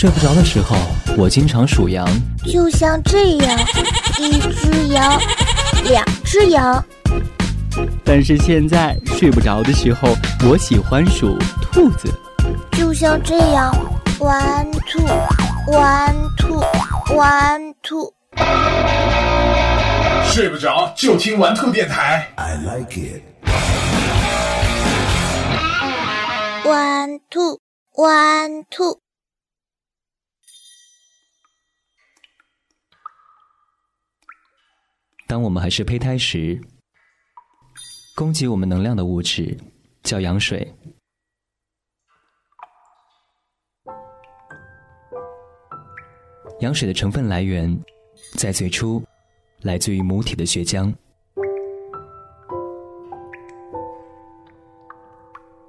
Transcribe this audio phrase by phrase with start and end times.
[0.00, 0.76] 睡不着的时候，
[1.16, 2.08] 我经常数羊，
[2.46, 3.58] 就像这样，
[4.20, 5.20] 一只羊，
[5.86, 6.84] 两只羊。
[8.04, 10.16] 但是现在睡不着的时候，
[10.48, 11.36] 我喜欢数
[11.72, 12.08] 兔子，
[12.74, 13.74] 就像这样
[14.20, 18.14] ，one two，one two，one two。
[20.30, 22.24] 睡不着就听玩兔电台。
[22.36, 23.22] I like it。
[26.64, 29.00] One two，one two。
[35.28, 36.58] 当我们还是胚胎时，
[38.16, 39.54] 供给我们能量的物质
[40.02, 40.66] 叫羊水。
[46.60, 47.78] 羊水的成分来源
[48.38, 49.04] 在最初
[49.60, 50.90] 来自于母体的血浆，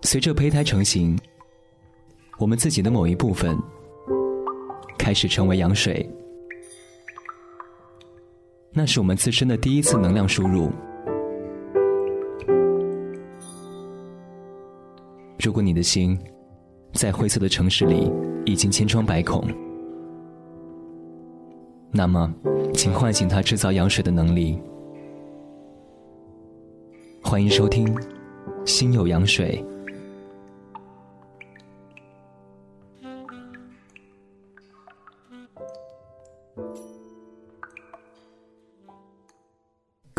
[0.00, 1.14] 随着胚胎成型，
[2.38, 3.54] 我们自己的某一部分
[4.98, 6.08] 开始成为羊水。
[8.74, 10.70] 那是我们自身的第一次能量输入。
[15.44, 16.18] 如果你的心
[16.94, 18.10] 在灰色的城市里
[18.46, 19.46] 已经千疮百孔，
[21.90, 22.32] 那么，
[22.72, 24.58] 请唤醒它制造羊水的能力。
[27.22, 27.94] 欢迎收听
[28.64, 29.62] 《心有羊水》。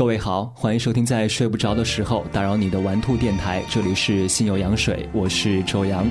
[0.03, 6.05] 各位好，欢迎收听在睡不着的时候打扰你的玩兔电台，这里是心有羊水，我是周洋。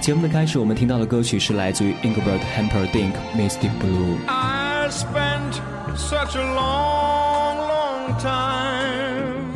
[0.00, 4.16] 节目的开始，我们听到的歌曲是来自于 Engelbert Humperdinck《Misty Blue》。
[4.26, 5.60] I spent
[5.98, 9.52] such a long, long time.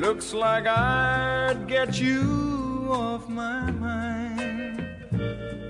[0.00, 4.80] Looks like I'd get you off my mind.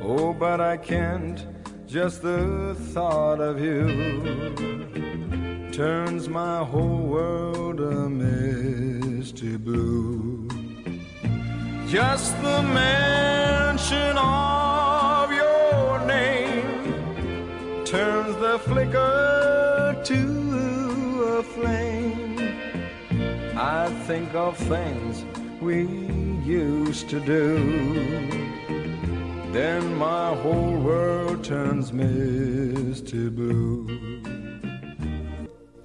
[0.01, 1.45] Oh, but I can't.
[1.89, 3.89] Just the thought of you
[5.73, 10.47] turns my whole world a misty blue.
[11.89, 22.37] Just the mention of your name turns the flicker to a flame.
[23.57, 25.25] I think of things
[25.63, 25.87] we
[26.45, 27.57] used to do.
[29.53, 34.52] Then my whole world turns misty blue.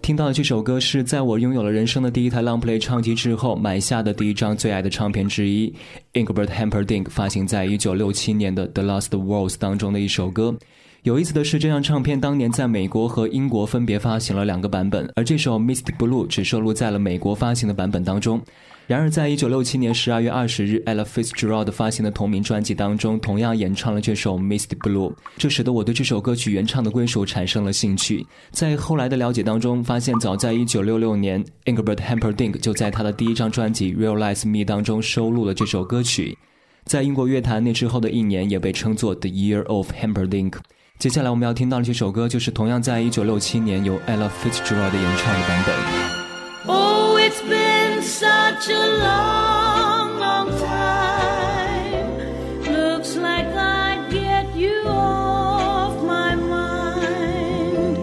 [0.08, 5.74] 听到的这首歌是在我拥有了人生的第一台 Long Play 唱机之后买下的第一张最爱的唱片之一
[6.14, 10.56] ，Ingbert Hamperdink 发行在一九六七年的《The Lost walls》当中的一首歌。
[11.04, 18.42] 有意思的是，这张唱片当年在美国和英国分别发行了两个版本，而这首《Misty Blue》只收录在了美国发行的版本当中。
[18.88, 28.26] 然而，在一九六七年十二月二十日，Ella Fitzgerald 发行的同名专辑当中，同样演唱了这首《Misty Blue》，这使得我对这首歌曲原唱的归属产生了兴趣。
[28.52, 36.38] 在后来的了解当中，发现早在一九六六年，Engelbert Humperdinck 就在他的第一张专辑《Realize Me》当中收录了这首歌曲。
[36.86, 40.54] 在英国乐坛那之后的一年，也被称作 The Year of Humperdinck。
[40.98, 47.07] 接下来我们要听到的这首歌，就是同样在一九六七年由 Ella Fitzgerald 演唱的版本。
[47.30, 52.18] Such a long, long time.
[52.62, 57.98] Looks like I'd get you off my mind.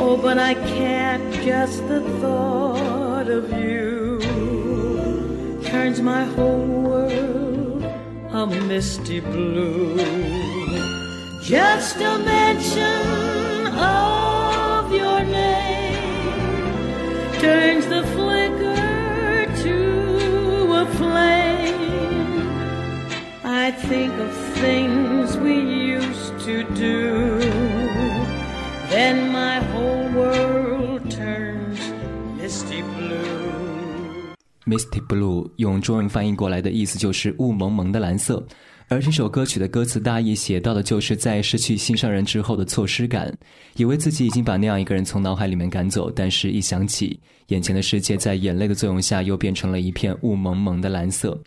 [0.00, 4.18] Oh, but I can't, just the thought of you
[5.64, 7.84] turns my whole world
[8.32, 9.96] a misty blue.
[11.42, 15.62] Just a mention of your name
[17.42, 17.86] turns
[23.92, 27.38] think of things we used to do.
[28.88, 31.78] Then my whole world turns
[32.40, 34.32] misty blue.
[34.64, 38.42] Misty blue 用中文翻译过来的意思就是雾蒙蒙的蓝色。
[38.88, 43.30] 而这首歌曲的歌词大意写到的就是在失去心上人之后的错失感，
[43.76, 51.38] 以为自己已经把那样一个人从脑海里面赶走，但是一想起眼前的世界在眼泪的作用下又变成了一片雾蒙蒙的蓝色。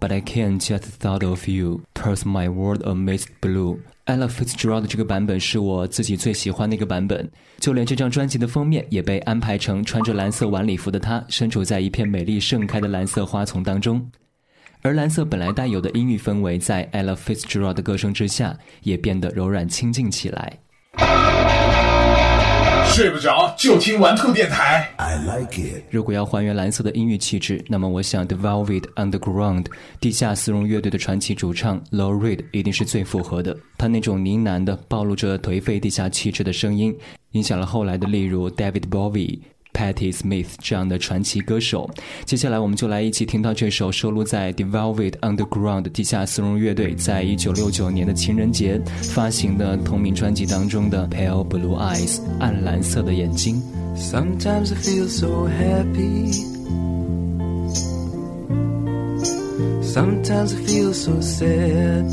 [0.00, 3.80] But I can't just thought of you turns my world a mist blue.
[4.06, 14.10] Ella Fitzgerald 这个版本是我自己最喜欢的一个版本，就连这张专辑的封面也被安排成穿着蓝色晚礼服的她，身处在一片美丽盛开的蓝色花丛当中。
[14.80, 20.58] 而蓝色本来带有的阴郁氛围，在 Ella Fitzgerald 的歌声之下，也变得柔软清静起来。
[22.90, 24.92] 睡不着就听玩兔电台。
[24.96, 25.84] I like it。
[25.90, 29.66] 如果要还原蓝色的音乐气质，那么我想 The Velvet Underground
[30.00, 33.56] 地下丝绒乐队的传奇主唱 Low Reed 一定是最符合的。
[33.78, 36.94] 他那种呢喃的、暴露着颓废地下气质的声音，
[37.30, 39.38] 影响了后来的例如 David Bowie。
[39.72, 41.88] Patti Smith 这样的传奇歌手，
[42.24, 48.80] 接下来我们就来一起听到这首收录在 The Velvet Underground 地下丝绒乐队在一九六九年的情人节
[49.14, 53.62] 发行的同名专辑当中的 Pale Blue Eyes 暗蓝色的眼睛。
[53.96, 56.32] Sometimes I feel so happy.
[59.82, 62.06] Sometimes I feel so sad.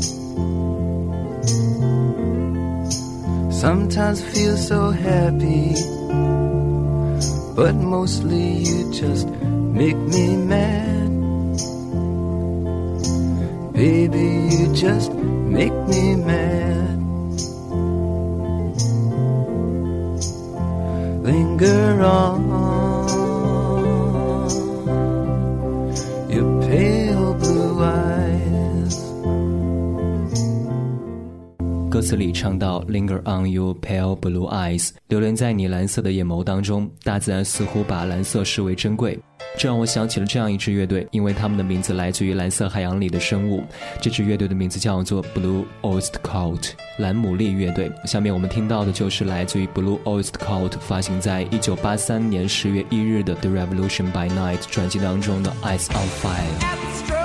[3.50, 5.74] Sometimes I feel so happy.
[7.58, 11.10] But mostly you just make me mad.
[13.72, 16.98] Baby, you just make me mad.
[21.24, 22.77] Linger on.
[32.08, 36.90] 词里唱到 “Linger on your pale blue eyes”，流连在你蓝色的眼眸当中。
[37.04, 39.18] 大自然似乎把蓝色视为珍贵，
[39.58, 43.62] 这让我想起了这样一支乐队，因为他们的名字来自于蓝色海洋里的生物。
[44.00, 47.92] 这支乐队的名字叫做 Blue Oyster Cult，蓝牡蛎乐队。
[48.06, 57.18] 下面我们听到的就是来自于 Blue Oyster Cult 发行在一九八三年十月一日的《The Revolution by Night》专辑当中的《Eyes on Fire》。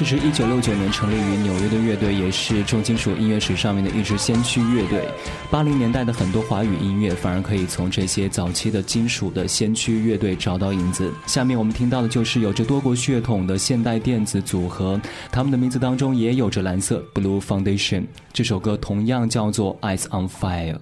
[0.00, 5.06] 这是一九六九年成立于纽约的乐队，也是重金属音乐史上面的一支先驱乐队。
[5.50, 11.12] 八零年代的很多华语音乐，反而可以从这些早期的金属的先驱乐队找到影子。
[11.26, 14.98] 下面我们听到的就是有着多国血统的现代电子组合，
[15.30, 18.06] 他们的名字当中也有着蓝色 （Blue Foundation）。
[18.32, 20.76] 这首歌同样叫做《Eyes on Fire》。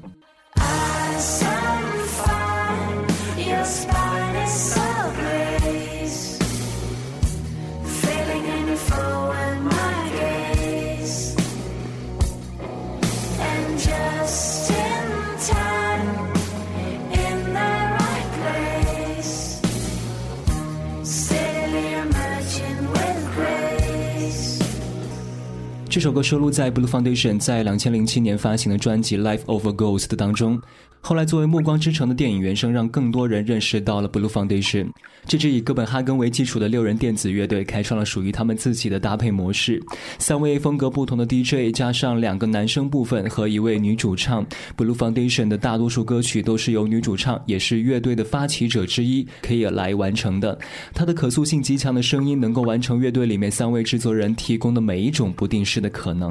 [25.91, 30.61] 这首歌收录在 Blue Foundation 在两千零七年发行的专辑《Life of a Ghost》当中。
[31.09, 34.89] 后来，作为《暮光之城》的电影原声，让更多人认识到了 Blue Foundation。
[35.25, 39.83] 这支以哥本哈根为基础的六人电子乐队，开创了属于他们自己的搭配模式。
[40.19, 44.47] 三位风格不同的 DJ 加上两个男声部分和一位女主唱
[44.77, 50.59] ，Blue Foundation 的大多数歌曲都是由女主唱，也是乐队的发起者之一，可以来完成的。
[50.93, 56.31] 她的可塑性极强的声音，能够完成乐队里面三位制作人提供的每一种不定式的可能。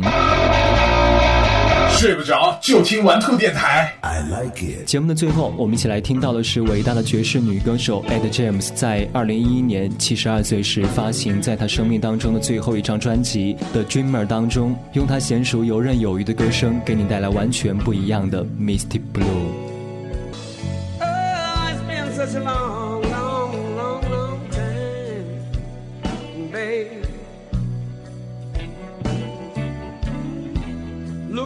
[1.97, 3.91] 睡不着就听玩兔电台。
[4.01, 4.85] I like it。
[4.85, 19.66] 节目的最后，我们一起来听到的是伟大的爵士女歌手 Ed James 在二零一一年七十二岁时发行在她生命当中的最后一张专辑《The Dreamer》当中，用她娴熟游刃有余的歌声，给你带来完全不一样的 Misty Blue。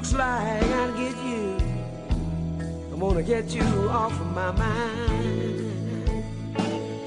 [0.02, 1.58] Looks like I'll get you.
[2.92, 6.24] I'm gonna get you off of my mind.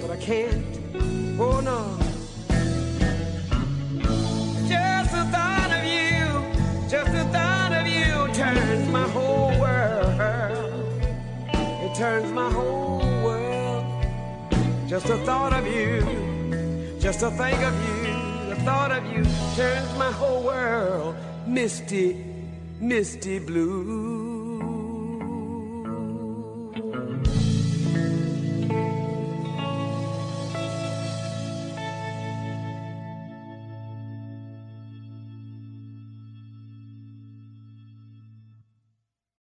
[0.00, 0.64] But I can't.
[1.36, 1.98] Oh no.
[4.68, 6.22] Just the thought of you,
[6.88, 11.02] just the thought of you turns my whole world.
[11.52, 13.84] It turns my whole world.
[14.86, 19.24] Just the thought of you, just to think of you, the thought of you
[19.56, 22.33] turns my whole world misty
[22.80, 24.23] misty blue.